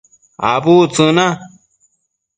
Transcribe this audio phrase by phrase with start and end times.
[0.51, 1.27] Abudtsëc na